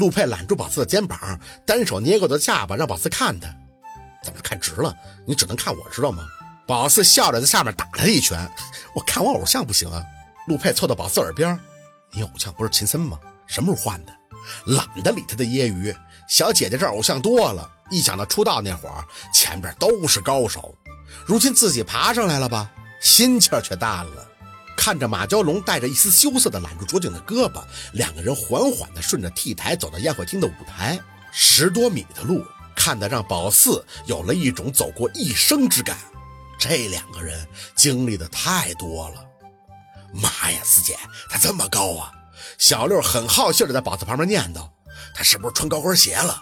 [0.00, 3.54] 陆佩揽住宝四的肩膀，单手捏过他的下巴，让宝四看他。
[4.24, 4.96] 怎么看直了？
[5.26, 6.24] 你只能看我，知道吗？
[6.66, 8.50] 宝四笑着在下面打他一拳。
[8.94, 10.02] 我看我偶像不行啊。
[10.46, 11.58] 陆佩凑到宝四耳边
[12.12, 13.18] ：“你偶像不是秦森吗？
[13.46, 14.12] 什么时候换的？”
[14.64, 15.94] 懒得理他的揶揄。
[16.26, 19.04] 小姐姐这偶像多了，一想到出道那会儿
[19.34, 20.74] 前边都是高手，
[21.26, 22.70] 如今自己爬上来了吧，
[23.02, 24.29] 心气儿却淡了。
[24.80, 30.98] 看着马蛟龙带着一丝羞涩的揽住卓景的胳膊，两个人缓缓地顺着 T 台走到宴会厅的舞台。
[31.30, 32.42] 十多米的路，
[32.74, 35.98] 看得让宝四有了一种走过一生之感。
[36.58, 37.46] 这两个人
[37.76, 39.22] 经历的太多了。
[40.14, 40.96] 妈呀，四姐，
[41.28, 42.10] 他这么高啊！
[42.56, 44.66] 小六很好信的在宝四旁边念叨
[45.14, 46.40] ：“他是不是穿高跟鞋了？”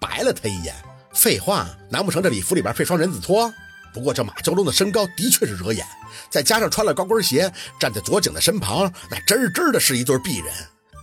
[0.00, 0.74] 白了他一眼。
[1.14, 3.54] 废话，难不成这礼服里边配双人字拖？
[3.98, 5.84] 不过这马蛟龙的身高的确是惹眼，
[6.30, 10.54] 再加上穿了高跟鞋，站在左景的身旁，那真真的是一对璧人。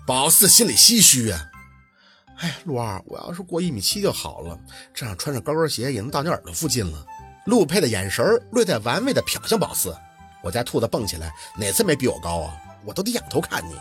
[0.08, 1.45] 宝四心里唏嘘啊，
[2.38, 4.58] 哎，陆二，我要是过一米七就好了，
[4.94, 7.05] 这样穿着高跟鞋也能到你耳朵附近了。
[7.47, 9.94] 陆佩的眼神略带玩味的瞟向宝四，
[10.42, 12.55] 我家兔子蹦起来，哪次没比我高啊？
[12.86, 13.75] 我都得仰头看你。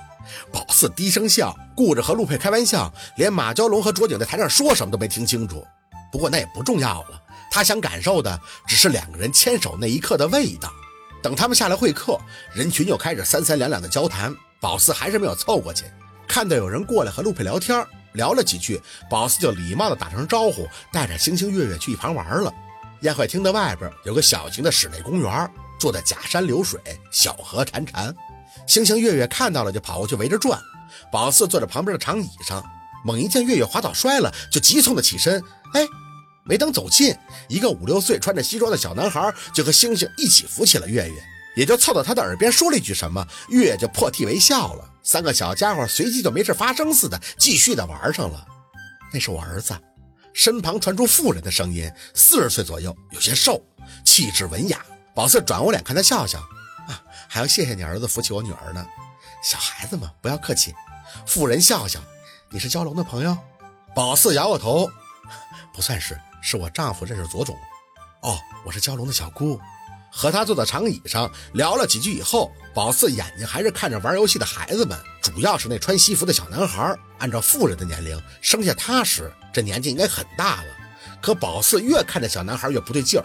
[0.50, 5.64] 宝四低声笑，顾着和陆佩开玩笑，连马蛟龙和卓景在台上说什么都没听清楚。
[6.11, 7.20] 不过那也不重要了。
[7.55, 10.69] 他想感受的只是两个人牵手那一刻的味道。
[11.22, 12.19] 等他们下来会客，
[12.52, 14.34] 人群又开始三三两两的交谈。
[14.61, 15.84] 宝四还是没有凑过去，
[16.27, 22.52] 看到有人过来和陆佩聊天，聊了几句，宝四就礼貌的打声招呼，带着星星月月去一旁玩了。
[23.02, 26.80] 宴会厅的外边有个小型的室内公园，坐在假山流水，
[27.12, 28.12] 小河潺潺。
[28.66, 30.61] 星星月月看到了就跑过去围着转。
[31.12, 32.64] 宝四坐在旁边的长椅上，
[33.05, 35.41] 猛一见月月滑倒摔了，就急匆的起身，
[35.74, 35.86] 哎。
[36.45, 37.17] 没等走近，
[37.48, 41.14] 一个五六岁穿着西装的小男孩就和星星一起扶起了月月，
[41.56, 44.91] 也就凑到他的耳边说了一句什么，月月就破涕为笑了。
[45.03, 48.47] 三个小家伙随即就没事发生似的继续的玩上了。
[49.12, 49.75] 那是我儿子，
[50.33, 53.62] 身旁传出妇人的声音，四十岁左右，有些瘦，
[54.05, 54.85] 气质文雅。
[55.14, 56.41] 宝四转过脸看他笑笑，
[56.89, 58.85] 啊，还要谢谢你儿子扶起我女儿呢。
[59.42, 60.74] 小孩子嘛，不要客气。
[61.27, 62.01] 妇人笑笑，
[62.51, 63.36] 你是蛟龙的朋友？
[63.95, 64.91] 宝四摇摇头，
[65.73, 66.18] 不算是。
[66.46, 67.56] 是我丈夫认识左总，
[68.20, 69.58] 哦，我是蛟龙的小姑，
[70.12, 76.94] 和他坐在长椅上聊了几句以后，宝四眼睛还是看着玩游戏的孩子们，主要是那穿西服的小男孩。
[77.18, 80.68] 按照妇人的年龄，生下他时这年纪应该很大了。
[81.22, 83.24] 可宝四越看着小男孩越不对劲儿，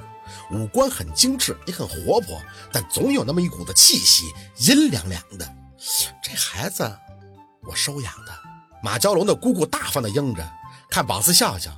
[0.54, 2.42] 五官很精致，也很活泼，
[2.72, 5.46] 但总有那么一股子气息，阴凉凉的。
[6.24, 6.90] 这孩子，
[7.68, 8.32] 我收养的。
[8.82, 10.50] 马蛟龙的姑姑大方的应着，
[10.90, 11.70] 看宝四笑笑。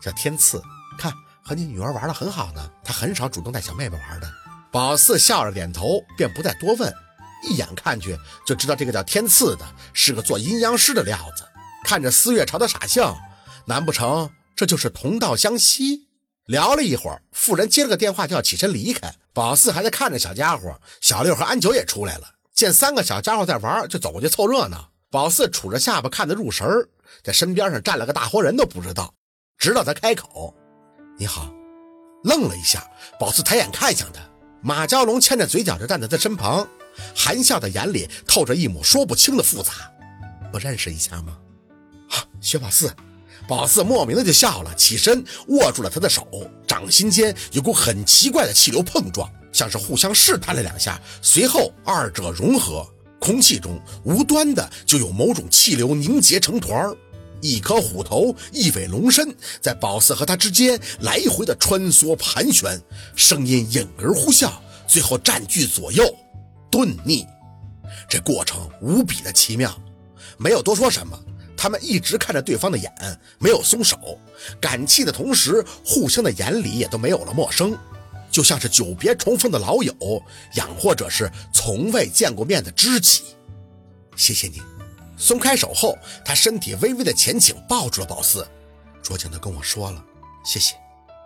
[0.00, 0.62] 叫天赐，
[0.98, 2.70] 看和你女儿玩的很好呢。
[2.84, 4.30] 他很少主动带小妹妹玩的。
[4.70, 6.92] 宝四笑着点头，便不再多问。
[7.48, 11.44] 一眼看去就知道这个叫天赐的是个做阴阳师的料子。
[11.84, 13.16] 看着思月朝他傻笑，
[13.66, 16.08] 难不成这就是同道相惜？
[16.46, 19.14] 聊了一会儿，妇人接了个电话就要起身离开。
[19.32, 24.90] 宝四还在看着小家伙，小六和安九也出来了，见三个小家伙在玩，就走过去凑热闹。
[25.10, 26.88] 宝四杵着下巴看得入神儿，
[27.22, 29.14] 在身边上站了个大活人都不知道。
[29.58, 30.54] 直到他开口
[31.18, 31.52] ：“你好。”
[32.22, 32.88] 愣了一下，
[33.18, 34.20] 宝四抬眼看向他，
[34.62, 36.66] 马蛟龙牵着嘴角就站在他身旁，
[37.14, 39.72] 含笑的眼里透着一抹说不清的复杂。
[40.52, 41.36] 不认识一下吗？
[42.10, 42.94] 啊，薛宝四。
[43.46, 46.26] 宝四莫名的就笑了，起身握住了他的手，
[46.66, 52.86] 掌心间有股很奇怪的气流碰撞，像是互相试探了两下，随后二者融合，
[53.20, 56.96] 空气中无端的就有某种气流凝结成团儿。
[57.40, 62.80] 一颗虎头，一尾龙身，在宝四和他之间来回的穿梭盘旋，
[63.14, 64.52] 声音隐而呼啸，
[64.86, 66.04] 最后占据左右，
[66.70, 67.26] 顿逆。
[68.08, 69.76] 这过程无比的奇妙，
[70.36, 71.18] 没有多说什么，
[71.56, 72.92] 他们一直看着对方的眼，
[73.38, 74.18] 没有松手，
[74.60, 77.76] 感气的同时，互相的眼里也都没有了陌生，
[78.30, 79.94] 就像是久别重逢的老友，
[80.54, 83.22] 养或者是从未见过面的知己。
[84.16, 84.60] 谢谢你。
[85.18, 88.46] 松开手后，他身体微微的前倾，抱住了宝四。
[89.02, 90.04] 卓景都跟我说了，
[90.44, 90.74] 谢谢。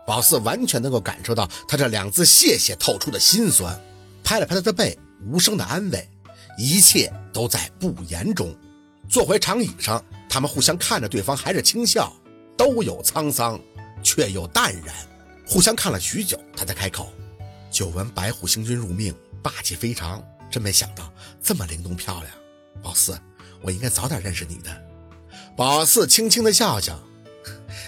[0.07, 3.79] 宝四完全能够感受到他这两字“谢谢”透出的心酸，
[4.25, 6.09] 拍了拍他的背，无声的安慰。
[6.59, 8.55] 一切都在不言中。
[9.09, 12.13] 坐回长椅上，他们互相看着对方，还是轻笑，
[12.57, 13.61] 都有沧桑，
[14.03, 14.95] 却又淡然。
[15.47, 17.13] 互相看了许久，他才开口
[17.71, 21.13] ：“久闻白虎星君入命，霸气非常，真没想到
[21.43, 22.33] 这么灵动漂亮。”
[22.83, 23.19] 宝四。
[23.63, 24.85] 我应该早点认识你的，
[25.57, 26.99] 宝四轻轻的笑笑。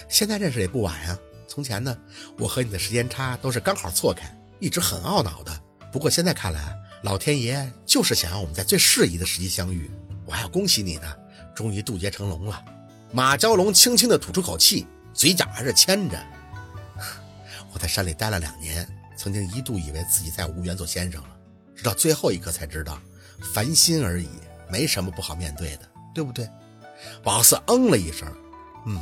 [0.07, 1.17] 现在认识也不晚呀。
[1.47, 1.97] 从前呢，
[2.37, 4.29] 我和你的时间差都是刚好错开，
[4.59, 5.61] 一直很懊恼的。
[5.91, 9.89] 不过现在看来，老天爷就是想要我们在最适宜的时机相遇。
[10.25, 11.15] 我还要恭喜你呢，
[11.55, 12.63] 终于渡劫成龙了。
[13.11, 16.21] 马蛟龙轻轻的吐出口气，嘴角还是牵着。
[17.71, 18.87] 我在山里待了两年，
[19.17, 21.29] 曾经一度以为自己再无缘做先生了，
[21.75, 22.99] 直到最后一刻才知道，
[23.53, 24.27] 烦心而已，
[24.69, 26.49] 没什么不好面对的，对不对？
[27.23, 28.27] 宝四嗯了一声，
[28.85, 29.01] 嗯，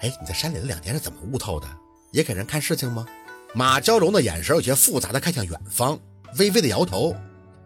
[0.00, 1.68] 哎，你在山里的两年是怎么悟透的？
[2.10, 3.06] 也给人看事情吗？
[3.54, 5.98] 马蛟龙的眼神有些复杂的看向远方，
[6.38, 7.14] 微微的摇头，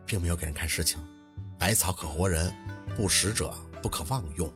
[0.05, 0.99] 并没有给人看事情。
[1.59, 2.53] 百草可活人，
[2.97, 4.53] 不食者不可妄用。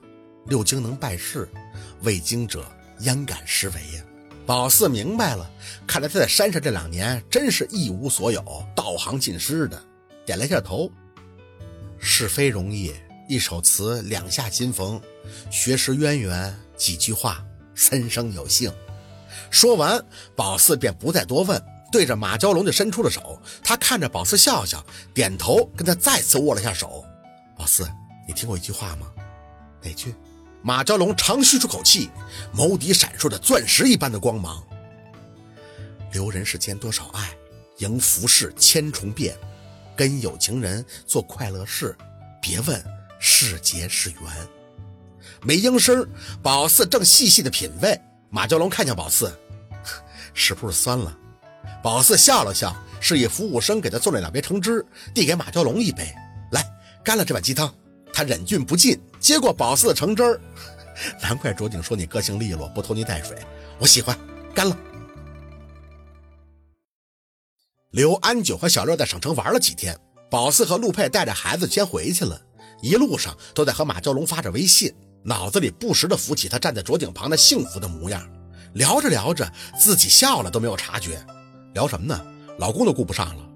[0.46, 1.48] 六经能败事，
[2.02, 2.64] 未经者
[3.00, 4.04] 焉敢施为呀？
[4.44, 5.50] 宝四明白了，
[5.86, 8.44] 看来他在山上这两年真是一无所有，
[8.74, 9.82] 道行尽失的，
[10.24, 10.90] 点了一下头。
[11.98, 12.92] 是非容易，
[13.28, 15.00] 一首词，两下金逢，
[15.50, 17.44] 学识渊源，几句话，
[17.74, 18.72] 三生有幸。
[19.50, 20.04] 说完，
[20.34, 23.40] 宝四便不再多问，对着马蛟龙就伸出了手。
[23.62, 24.84] 他看着宝四笑笑，
[25.14, 27.04] 点头，跟他再次握了下手。
[27.56, 27.88] 宝四，
[28.26, 29.06] 你听过一句话吗？
[29.82, 30.14] 哪句？
[30.62, 32.10] 马蛟龙长吁出口气，
[32.54, 34.62] 眸底闪烁着钻石一般的光芒。
[36.12, 37.30] 留人世间多少爱，
[37.78, 39.36] 迎浮世千重变。
[39.96, 41.96] 跟有情人做快乐事，
[42.40, 42.84] 别问
[43.18, 44.20] 是劫是缘。
[45.42, 46.06] 没应声，
[46.42, 47.98] 宝四正细细的品味。
[48.28, 49.32] 马蛟龙看向宝四，
[50.34, 51.16] 是不是酸了？
[51.82, 54.84] 宝四笑了笑，示意服务生给他送了两杯橙汁，
[55.14, 56.12] 递给马蛟龙一杯，
[56.52, 56.64] 来，
[57.02, 57.72] 干了这碗鸡汤。
[58.12, 60.40] 他忍俊不禁，接过宝四的橙汁儿。
[61.22, 63.36] 难怪卓景说你个性利落，不拖泥带水。
[63.78, 64.18] 我喜欢，
[64.54, 64.76] 干了。
[67.96, 69.98] 刘安九和小六在省城玩了几天，
[70.30, 72.38] 宝四和陆佩带着孩子先回去了。
[72.82, 78.22] 一路上都在和马蛟龙发着微信，脑子里不时的浮起他站在卓井旁的幸福的模样。
[78.74, 79.50] 聊着聊着，
[79.80, 81.24] 自己笑了都没有察觉。
[81.72, 82.22] 聊什么呢？
[82.58, 83.48] 老公都顾不上了。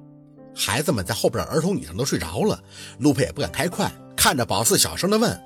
[0.56, 2.58] 孩子们在后边儿童椅上都睡着了，
[2.98, 3.92] 陆佩也不敢开快。
[4.16, 5.38] 看着宝四，小声的问：“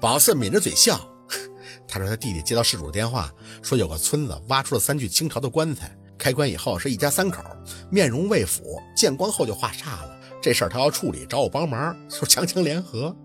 [0.00, 0.98] 宝四，抿着嘴笑。
[1.86, 7.42] 他说他弟弟接到事主的电话，说有个村子挖出了三具清朝的棺材，开棺以后是一家三口，
[7.90, 10.16] 面容未腐，见光后就化煞了。
[10.42, 13.16] 这事儿他要处理，找我帮忙，就强强联合。”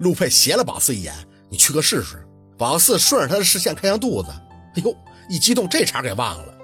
[0.00, 1.14] 陆佩斜了宝四一眼
[1.48, 2.26] ：“你去个试试。”
[2.58, 4.28] 宝四顺着他的视线看向肚子，
[4.76, 4.96] 哎呦，
[5.28, 6.54] 一激动这茬给忘了。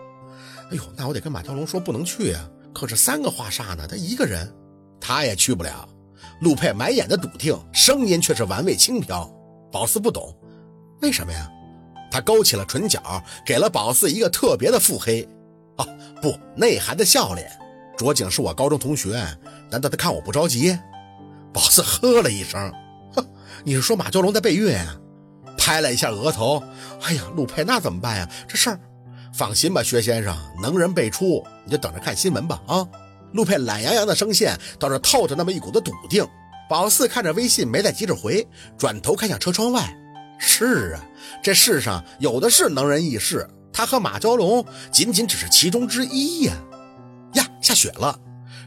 [0.71, 4.53] 哎呦，那我得跟马条龙说不能去啊，可是三个化煞呢，他一个人，
[5.01, 5.89] 他也去不了。
[6.41, 9.29] 陆佩满眼的笃定，声音却是玩味轻飘。
[9.73, 10.37] 宝四不懂，
[11.03, 11.49] 为什么呀？
[12.13, 15.29] 他勾起了唇角，给了宝四一个特别的腹黑。
[15.81, 15.89] 哦，
[16.21, 17.51] 不，内涵的笑脸。
[17.97, 19.13] 卓景是我高中同学，
[19.71, 20.79] 难道他看我不着急？
[21.53, 22.73] 宝四呵了一声，
[23.15, 23.27] 哼，
[23.65, 24.97] 你是说马蛟龙在备孕啊？
[25.59, 26.63] 拍了一下额头，
[27.03, 28.29] 哎呀，陆佩，那怎么办呀？
[28.49, 28.81] 这事儿，
[29.33, 32.87] 放心吧，薛先生，能人辈出，你就等着看新闻吧，啊。
[33.33, 36.27] 陆佩懒洋洋的声线倒是透着那么一股子笃定。
[36.69, 38.47] 宝四看着微信，没再急着回，
[38.79, 39.95] 转头看向车窗外。
[40.39, 41.05] 是啊，
[41.43, 46.55] 这世上有的是能人异士，他和马蛟龙仅仅只是其中之一呀。
[47.35, 48.19] 呀，下雪了，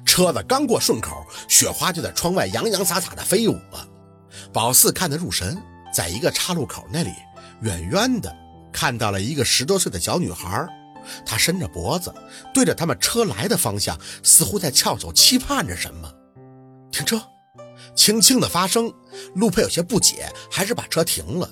[0.05, 3.87] 车子刚过顺口，雪花就在窗外洋洋洒洒的飞舞了。
[4.51, 5.61] 宝四看得入神，
[5.93, 7.11] 在一个岔路口那里，
[7.61, 8.33] 远远的
[8.71, 10.67] 看到了一个十多岁的小女孩。
[11.25, 12.13] 他伸着脖子，
[12.53, 16.09] 对着他们车来的方向，似乎在翘首期盼着什么。
[16.89, 17.21] 停车，
[17.93, 18.89] 轻轻的发声。
[19.35, 21.49] 陆佩有些不解，还是把车停了。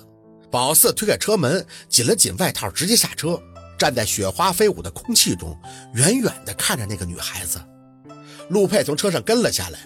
[0.52, 3.40] 宝四推开车门，紧了紧外套，直接下车，
[3.78, 5.58] 站在雪花飞舞的空气中，
[5.94, 7.58] 远远的看着那个女孩子。
[8.50, 9.78] 陆佩从车上跟了下来，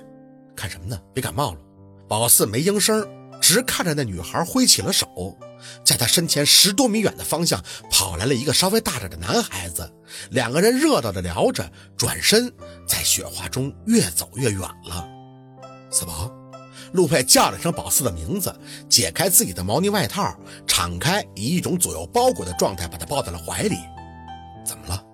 [0.57, 1.01] 看什么呢？
[1.15, 1.61] 别感冒了。
[2.09, 3.09] 宝四没应声，
[3.41, 5.39] 直看着那女孩挥起了手。
[5.85, 9.89] 在他身前十多米远的方向跑来了一个稍微大点的男孩子，
[10.31, 12.53] 两个人热闹的聊着，转身
[12.89, 15.09] 在雪花中越走越远了。
[15.93, 16.29] 四宝，
[16.93, 18.55] 陆佩叫了声宝四的名字，
[18.89, 23.77] 解开自己的毛呢外套，敞开，以一种左右包裹的状态把他抱在了怀里。
[24.65, 25.05] 怎么了？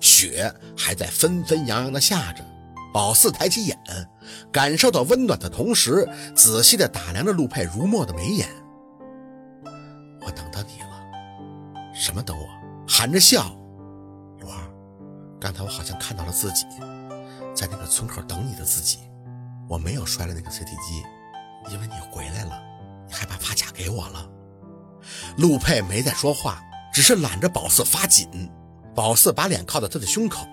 [0.00, 2.44] 雪还在纷纷扬扬的下着。
[2.92, 3.78] 宝四抬起眼，
[4.50, 8.48] 感受到温暖的同时，仔细的打量着陆佩如墨的眉眼。
[10.20, 12.44] 我等到你了，什么等我？
[12.88, 13.54] 含着笑，
[14.38, 14.58] 刘二，
[15.40, 16.64] 刚才我好像看到了自己，
[17.54, 18.98] 在那个村口等你的自己。
[19.70, 21.04] 我没有摔了那个 CT 机，
[21.70, 22.60] 因为你回来了，
[23.06, 24.28] 你还把发卡给我了。
[25.36, 26.60] 陆佩没再说话，
[26.92, 28.28] 只是揽着宝四发紧。
[28.96, 30.44] 宝四把脸靠在他的胸口，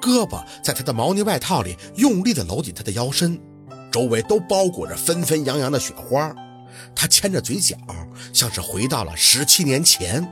[0.00, 3.36] 胳膊在他的毛呢外套里用力地搂紧他的腰身，
[3.90, 6.32] 周围都包裹着纷纷扬扬的雪花。
[6.94, 7.76] 他牵着嘴角，
[8.32, 10.24] 像是回到了十七年前，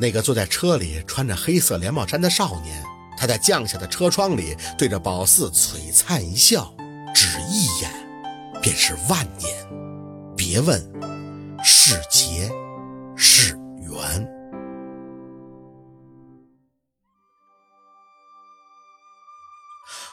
[0.00, 2.82] 那个坐在车里穿着黑色连帽衫的少年。
[3.16, 6.74] 他在降下的车窗里对着宝四璀璨一笑，
[7.14, 7.90] 只一眼，
[8.60, 9.66] 便是万年。
[10.36, 10.80] 别问
[11.64, 12.50] 是劫
[13.16, 14.28] 是缘。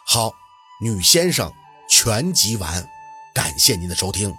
[0.05, 0.31] 好，
[0.81, 1.51] 女先生
[1.89, 2.87] 全集完，
[3.33, 4.33] 感谢您的收听，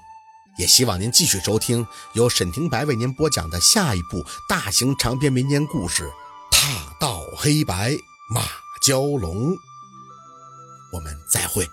[0.59, 6.05] 也希望您继续收听由沈廷白为您播讲的下一部大型长篇民间故事
[6.51, 7.97] 《踏道黑白
[8.29, 8.43] 马
[8.83, 9.53] 蛟龙》。
[10.93, 11.67] 我们再会。